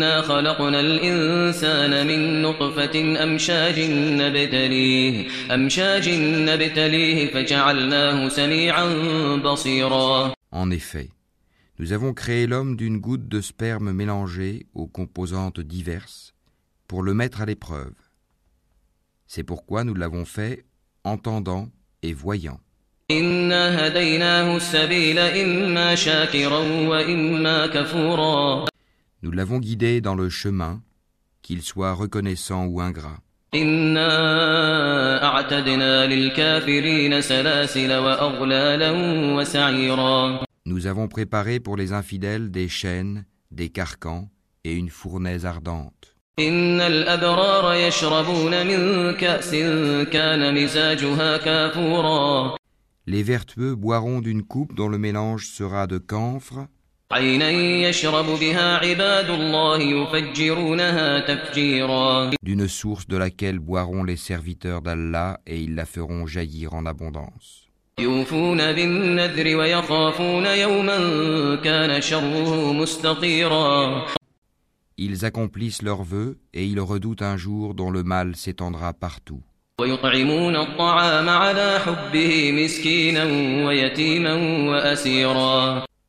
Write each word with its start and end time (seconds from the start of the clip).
إنا 0.00 0.22
خلقنا 0.22 0.80
الإنسان 0.80 2.06
من 2.06 2.42
نطفة 2.42 3.24
أمشاج 3.24 3.80
نبتليه 4.20 5.28
أمشاج 5.54 6.08
نبتليه 6.48 7.30
فجعلناه 7.32 8.28
سميعا 8.28 8.86
بصيرا 9.36 10.32
En 10.52 10.70
effet, 10.70 11.10
nous 11.78 11.92
avons 11.92 12.14
créé 12.14 12.46
l'homme 12.46 12.76
d'une 12.76 12.98
goutte 12.98 13.28
de 13.28 13.40
sperme 13.40 13.92
mélangée 13.92 14.66
aux 14.74 14.86
composantes 14.86 15.60
diverses 15.60 16.32
pour 16.88 17.02
le 17.02 17.12
mettre 17.12 17.42
à 17.42 17.46
l'épreuve. 17.46 17.92
C'est 19.26 19.42
pourquoi 19.42 19.84
nous 19.84 19.94
l'avons 19.94 20.24
fait 20.24 20.64
entendant 21.04 21.68
et 22.02 22.14
voyant. 22.14 22.60
Nous 29.23 29.29
l'avons 29.29 29.59
guidé 29.59 30.01
dans 30.01 30.15
le 30.15 30.29
chemin, 30.29 30.81
qu'il 31.43 31.61
soit 31.61 31.93
reconnaissant 31.93 32.65
ou 32.65 32.81
ingrat. 32.81 33.19
Nous 40.65 40.87
avons 40.87 41.07
préparé 41.07 41.59
pour 41.59 41.77
les 41.77 41.93
infidèles 41.93 42.49
des 42.49 42.67
chaînes, 42.67 43.25
des 43.51 43.69
carcans 43.69 44.27
et 44.63 44.73
une 44.73 44.89
fournaise 44.89 45.45
ardente. 45.45 46.15
Les 53.05 53.23
vertueux 53.23 53.75
boiront 53.75 54.21
d'une 54.21 54.43
coupe 54.43 54.73
dont 54.73 54.89
le 54.89 54.97
mélange 54.97 55.45
sera 55.45 55.85
de 55.85 55.99
camphre 55.99 56.65
d'une 62.41 62.67
source 62.69 63.05
de 63.07 63.17
laquelle 63.17 63.59
boiront 63.59 64.03
les 64.05 64.15
serviteurs 64.15 64.81
d'Allah 64.81 65.39
et 65.45 65.59
ils 65.59 65.75
la 65.75 65.85
feront 65.85 66.25
jaillir 66.25 66.73
en 66.73 66.85
abondance. 66.85 67.67
Ils 74.97 75.25
accomplissent 75.25 75.81
leurs 75.81 76.03
vœux 76.03 76.39
et 76.53 76.65
ils 76.65 76.79
redoutent 76.79 77.23
un 77.23 77.35
jour 77.35 77.73
dont 77.73 77.91
le 77.91 78.03
mal 78.03 78.37
s'étendra 78.37 78.93
partout 78.93 79.41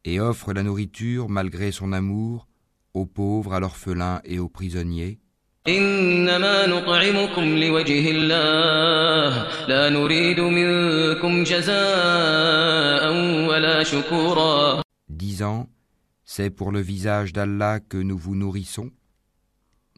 ويطعمون 0.08 0.18
الطعام 0.18 0.18
على 0.18 0.18
حبه 0.18 0.18
مسكينا 0.18 0.18
ويتيما 0.18 0.18
وأسيرا 0.18 0.18
et 0.18 0.20
offrent 0.20 0.54
la 0.54 0.64
nourriture 0.64 1.30
malgré 1.30 1.72
son 1.72 1.92
amour 1.92 2.48
aux 2.94 3.06
pauvres, 3.06 3.54
à 3.54 3.60
l'orphelin 3.60 4.22
et 4.24 4.40
aux 4.40 4.50
prisonniers. 4.50 5.20
إنما 5.68 6.68
نطعمكم 6.68 7.58
لوجه 7.58 8.12
الله 8.12 9.48
لا 9.68 9.90
نريد 9.90 10.40
منكم 10.40 11.44
جزاء 11.44 13.04
ولا 13.48 13.84
شكورا 13.84 14.82
disant 15.10 15.68
C'est 16.26 16.50
pour 16.50 16.72
le 16.72 16.82
visage 16.82 17.34
d'Allah 17.34 17.80
que 17.80 17.98
nous 17.98 18.18
vous 18.18 18.36
nourrissons. 18.36 18.92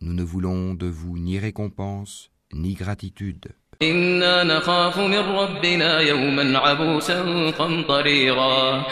Nous 0.01 0.13
ne 0.13 0.23
voulons 0.23 0.73
de 0.73 0.87
vous 0.87 1.17
ni 1.17 1.39
récompense 1.39 2.29
ni 2.53 2.73
gratitude. 2.73 3.45
إنا 3.81 4.43
نخاف 4.43 4.99
من 4.99 5.19
ربنا 5.19 5.99
يوما 5.99 6.59
عبوسا 6.59 7.51
قمطريرا 7.51 8.85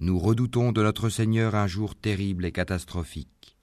Nous 0.00 0.20
redoutons 0.20 0.70
de 0.70 0.80
notre 0.80 1.08
Seigneur 1.08 1.56
un 1.56 1.66
jour 1.66 1.96
terrible 1.96 2.44
et 2.44 2.52
catastrophique. 2.52 3.56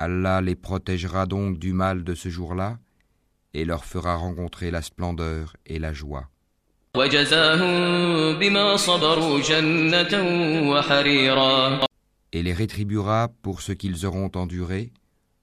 Allah 0.00 0.40
les 0.40 0.56
protégera 0.56 1.26
donc 1.26 1.58
du 1.60 1.72
mal 1.72 2.02
de 2.02 2.16
ce 2.16 2.28
jour-là 2.28 2.78
et 3.54 3.64
leur 3.64 3.84
fera 3.84 4.16
rencontrer 4.16 4.72
la 4.72 4.82
splendeur 4.82 5.54
et 5.64 5.78
la 5.78 5.92
joie. 5.92 6.28
Et 12.32 12.42
les 12.42 12.52
rétribuera 12.52 13.28
pour 13.42 13.60
ce 13.60 13.70
qu'ils 13.70 14.06
auront 14.06 14.32
enduré 14.34 14.92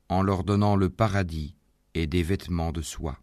en 0.10 0.22
leur 0.22 0.44
donnant 0.44 0.76
le 0.76 0.90
paradis 0.90 1.56
et 1.94 2.06
des 2.06 2.22
vêtements 2.22 2.74
de 2.74 2.82
soie. 2.82 3.18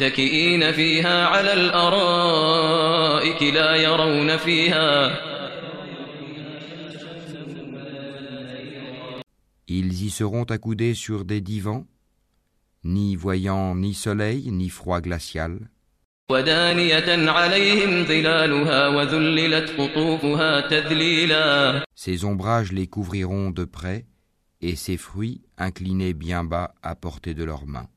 متكئين 0.00 0.72
فيها 0.72 1.26
على 1.26 1.52
الأرائك 1.52 3.42
لا 3.42 3.76
يرون 3.76 4.36
فيها 4.36 5.34
Ils 9.66 10.02
y 10.02 10.10
seront 10.10 10.44
accoudés 10.44 10.94
sur 10.94 11.24
des 11.24 11.40
divans, 11.40 11.86
ni 12.84 13.16
voyant 13.16 13.74
ni 13.74 13.94
soleil 13.94 14.50
ni 14.50 14.68
froid 14.68 15.00
glacial, 15.00 15.68
ودانية 16.30 17.30
عليهم 17.30 18.04
ظلالها 18.04 18.88
وذللت 18.88 19.70
قطوفها 19.80 20.60
تذليلا 20.60 21.84
Ses 21.94 22.24
ombrages 22.24 22.72
les 22.72 22.86
couvriront 22.86 23.50
de 23.50 23.64
près, 23.64 24.06
et 24.60 24.76
ses 24.76 24.96
fruits 24.96 25.40
inclinés 25.56 26.14
bien 26.14 26.44
bas 26.44 26.74
à 26.82 26.94
portée 26.94 27.34
de 27.34 27.44
leurs 27.44 27.66
mains. 27.66 27.88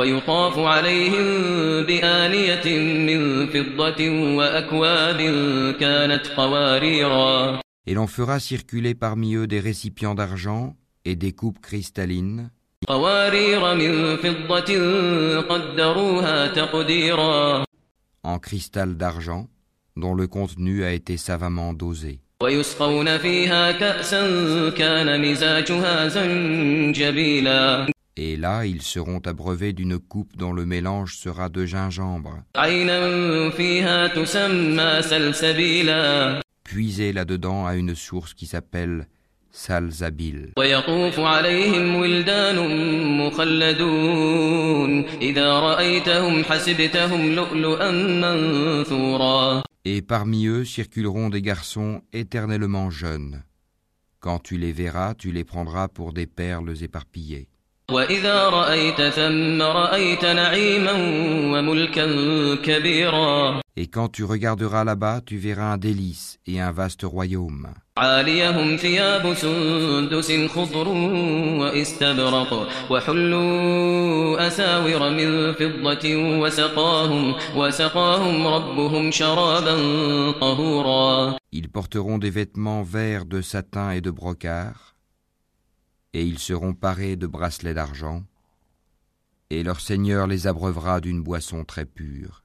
ويطاف 0.00 0.58
عليهم 0.58 1.26
بآنية 1.86 2.78
من 3.08 3.46
فضة 3.46 4.10
وأكواب 4.36 5.20
كانت 5.80 6.26
قواريرا 6.26 7.60
Et 7.86 7.94
l'on 7.94 8.06
fera 8.06 8.40
circuler 8.40 8.94
parmi 8.94 9.34
eux 9.34 9.46
des 9.46 9.60
récipients 9.60 10.14
d'argent 10.14 10.74
et 11.04 11.16
des 11.16 11.32
coupes 11.32 11.60
cristallines, 11.60 12.50
قوارير 12.88 13.74
من 13.74 14.16
فضة 14.16 15.40
قدروها 15.40 16.46
تقديرا 16.46 17.64
en 18.24 18.38
cristal 18.38 18.96
d'argent, 18.96 19.48
dont 19.96 20.14
le 20.14 20.26
contenu 20.26 20.84
a 20.84 20.92
été 20.92 21.16
savamment 21.16 21.72
dosé. 21.72 22.18
ويسقون 22.42 23.18
فيها 23.18 23.72
كأسا 23.72 24.20
كان 24.70 25.30
مزاجها 25.30 26.08
زنجبيلا 26.08 27.86
Et 28.18 28.36
là, 28.36 28.64
ils 28.64 28.82
seront 28.82 29.18
abreuvés 29.18 29.72
d'une 29.72 29.98
coupe 29.98 30.36
dont 30.36 30.52
le 30.52 30.64
mélange 30.64 31.16
sera 31.16 31.48
de 31.48 31.66
gingembre. 31.66 32.44
عينا 32.56 33.50
فيها 33.50 34.06
تسمى 34.06 35.02
سلسبيلا 35.02 36.40
Puisés 36.64 37.12
là-dedans 37.12 37.66
à 37.66 37.74
une 37.74 37.94
source 37.94 38.34
qui 38.34 38.46
s'appelle 38.46 39.08
Salzabil. 39.50 40.52
ويطوف 40.58 41.20
عليهم 41.20 41.96
ولدان 41.96 42.58
مخلدون 43.18 45.04
إذا 45.08 45.52
رأيتهم 45.52 46.44
حسبتهم 46.44 47.32
لؤلؤا 47.32 47.90
منثورا 47.90 49.62
Et 49.86 50.02
parmi 50.02 50.46
eux 50.46 50.64
circuleront 50.64 51.28
des 51.30 51.42
garçons 51.42 52.00
éternellement 52.12 52.90
jeunes. 52.90 53.42
Quand 54.20 54.38
tu 54.38 54.56
les 54.56 54.72
verras, 54.72 55.14
tu 55.14 55.32
les 55.32 55.44
prendras 55.44 55.88
pour 55.88 56.12
des 56.12 56.26
perles 56.26 56.74
éparpillées. 56.80 57.48
وإذا 57.90 58.48
رأيت 58.48 59.00
ثم 59.02 59.62
رأيت 59.62 60.24
نعيما 60.24 60.92
وملكا 61.52 62.06
كبيرا 62.54 63.60
Et 63.76 63.88
quand 63.88 64.08
tu 64.08 64.22
regarderas 64.24 64.84
là-bas, 64.84 65.20
tu 65.26 65.36
verras 65.36 65.72
un 65.72 65.78
délice 65.78 66.38
et 66.46 66.60
un 66.60 66.72
vaste 66.72 67.02
royaume. 67.02 67.74
عاليهم 67.98 68.76
ثياب 68.76 69.34
سندس 69.34 70.32
خضر 70.50 70.88
واستبرق 71.58 72.68
وحلوا 72.90 74.46
أساور 74.46 75.10
من 75.10 75.52
فضة 75.52 76.16
وسقاهم 76.40 77.34
وسقاهم 77.56 78.46
ربهم 78.46 79.10
شرابا 79.10 79.76
طهورا 80.40 81.36
Ils 81.52 81.68
porteront 81.68 82.18
des 82.18 82.30
vêtements 82.30 82.82
verts 82.82 83.26
de 83.26 83.40
satin 83.42 83.90
et 83.92 84.00
de 84.00 84.10
brocart, 84.10 84.94
et 86.13 86.23
ils 86.23 86.39
seront 86.39 86.73
parés 86.73 87.15
de 87.15 87.27
bracelets 87.27 87.73
d'argent, 87.73 88.23
et 89.49 89.63
leur 89.63 89.79
Seigneur 89.79 90.27
les 90.27 90.47
abreuvera 90.47 91.01
d'une 91.01 91.23
boisson 91.23 91.63
très 91.65 91.85
pure. 91.85 92.43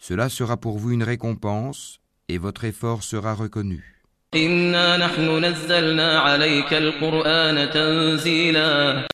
Cela 0.00 0.28
sera 0.28 0.56
pour 0.56 0.78
vous 0.78 0.90
une 0.90 1.04
récompense, 1.04 2.00
et 2.28 2.38
votre 2.38 2.64
effort 2.64 3.04
sera 3.04 3.34
reconnu. 3.34 4.02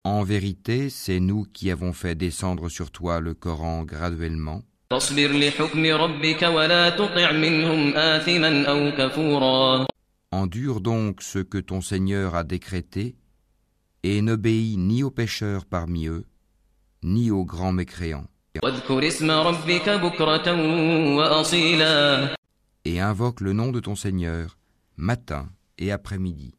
En 0.05 0.23
vérité, 0.23 0.89
c'est 0.91 1.21
nous 1.21 1.45
qui 1.53 1.71
avons 1.71 1.93
fait 1.93 2.15
descendre 2.15 2.69
sur 2.69 2.91
toi 2.91 3.21
le 3.21 3.35
Coran 3.35 3.83
graduellement. 3.83 4.63
فاصبر 4.92 5.32
لحكم 5.32 5.86
ربك 5.86 6.42
ولا 6.44 6.90
تطع 6.90 7.32
منهم 7.32 7.94
آثما 7.96 8.66
أو 8.68 8.92
كفورا 8.98 9.86
Endure 10.36 10.82
donc 10.82 11.22
ce 11.22 11.40
que 11.40 11.60
ton 11.60 11.82
Seigneur 11.82 12.34
a 12.36 12.44
décrété, 12.44 13.16
et 14.04 14.22
n'obéis 14.22 14.78
ni 14.78 15.04
aux 15.04 15.12
pécheurs 15.12 15.66
parmi 15.66 16.08
eux, 16.08 16.26
ni 17.04 17.30
aux 17.32 17.46
grands 17.46 17.72
mécréants. 17.74 18.28
واذكر 18.64 19.08
اسم 19.08 19.32
ربك 19.32 19.90
بكرة 19.90 20.48
وأصيلا 21.18 22.36
Et 22.86 23.00
invoque 23.00 23.42
le 23.42 23.54
nom 23.54 23.72
de 23.72 23.80
ton 23.80 23.96
Seigneur, 23.96 24.58
matin 24.98 25.50
et 25.78 25.92
après-midi. 25.92 26.54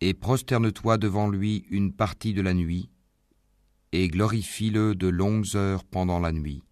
Et 0.00 0.14
prosterne-toi 0.14 0.98
devant 0.98 1.28
lui 1.28 1.64
une 1.70 1.92
partie 1.92 2.34
de 2.34 2.42
la 2.42 2.52
nuit, 2.52 2.90
et 3.92 4.08
glorifie-le 4.08 4.96
de 4.96 5.06
longues 5.06 5.54
heures 5.54 5.84
pendant 5.84 6.18
la 6.18 6.32
nuit. 6.32 6.62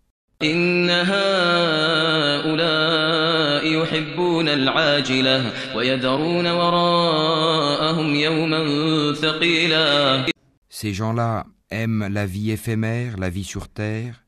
Ces 10.68 10.92
gens-là 10.92 11.46
aiment 11.70 12.08
la 12.10 12.26
vie 12.26 12.50
éphémère, 12.50 13.16
la 13.18 13.30
vie 13.30 13.44
sur 13.44 13.68
terre, 13.68 14.25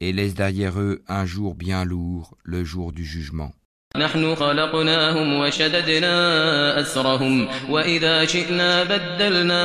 et 0.00 0.12
laissent 0.12 0.34
derrière 0.34 0.78
eux 0.80 1.02
un 1.08 1.24
jour 1.24 1.54
bien 1.54 1.84
lourd, 1.84 2.36
le 2.44 2.64
jour 2.64 2.92
du 2.92 3.04
jugement. 3.04 3.52
نحن 3.96 4.34
خلقناهم 4.34 5.40
وشددنا 5.40 6.80
أسرهم 6.80 7.48
وإذا 7.70 8.24
شئنا 8.24 8.84
بدلنا 8.84 9.62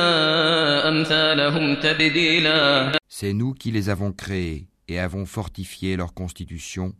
أمثالهم 0.88 1.80
تبديلا 1.80 2.92
C'est 3.08 3.32
nous 3.32 3.52
qui 3.52 3.70
les 3.70 3.88
avons 3.90 4.12
créés 4.12 4.68
et 4.88 4.98
avons 4.98 5.26
fortifié 5.26 5.96
leur 5.96 6.14
constitution. 6.14 6.94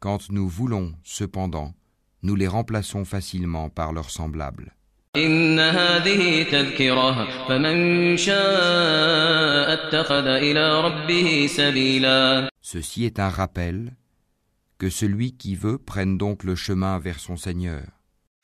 Quand 0.00 0.30
nous 0.30 0.48
voulons, 0.48 0.94
cependant, 1.04 1.74
nous 2.22 2.34
les 2.34 2.48
remplaçons 2.48 3.04
facilement 3.04 3.68
par 3.68 3.92
leurs 3.92 4.10
semblables. 4.10 4.74
إن 5.16 5.58
هذه 5.58 6.42
تذكرة 6.42 7.28
فمن 7.48 8.16
شاء 8.16 9.72
اتخذ 9.72 10.26
إلى 10.26 10.80
ربه 10.80 11.46
سبيلا 11.50 12.48
Ceci 12.62 13.04
est 13.06 13.18
un 13.18 13.30
rappel 13.30 13.94
que 14.78 14.90
celui 14.90 15.32
qui 15.32 15.56
veut 15.56 15.78
prenne 15.78 16.18
donc 16.18 16.44
le 16.44 16.54
chemin 16.54 16.98
vers 16.98 17.18
son 17.18 17.36
Seigneur. 17.36 17.82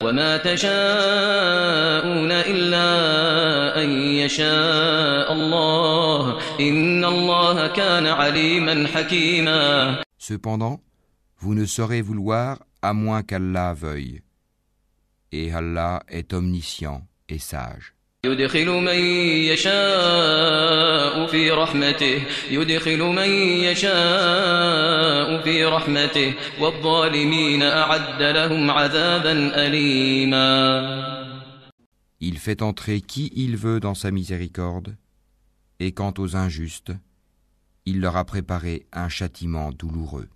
وما 0.03 0.37
تشاءون 0.37 2.31
إلا 2.31 2.87
أن 3.83 3.89
يشاء 3.89 5.33
الله 5.33 6.39
إن 6.59 7.05
الله 7.05 7.67
كان 7.67 8.07
عليما 8.07 8.87
حكيما 8.87 9.95
Cependant, 10.17 10.79
vous 11.39 11.53
ne 11.53 11.65
saurez 11.65 12.01
vouloir 12.01 12.57
à 12.81 12.93
moins 12.93 13.21
qu'Allah 13.23 13.73
veuille. 13.73 14.21
Et 15.31 15.51
Allah 15.51 16.03
est 16.07 16.33
omniscient 16.33 17.01
et 17.29 17.39
sage. 17.39 17.95
يدخل 18.25 18.69
من 18.69 18.99
يشاء 19.53 21.27
في 21.27 21.51
رحمته 21.51 22.21
يدخل 22.51 22.99
من 22.99 23.29
يشاء 23.69 25.41
في 25.43 25.65
رحمته 25.65 26.33
والظالمين 26.59 27.61
أعد 27.63 28.21
لهم 28.21 28.71
عذابا 28.71 29.65
أليما 29.65 31.25
Il 32.21 32.37
fait 32.39 32.61
entrer 32.61 33.01
qui 33.01 33.31
il 33.35 33.57
veut 33.57 33.79
dans 33.79 33.93
sa 33.93 34.09
miséricorde, 34.09 34.95
et 35.79 35.91
quant 35.91 36.13
aux 36.17 36.35
injustes, 36.35 36.93
il 37.85 37.99
leur 37.99 38.15
a 38.15 38.25
préparé 38.25 38.87
un 38.93 39.09
châtiment 39.09 39.71
douloureux. 39.71 40.29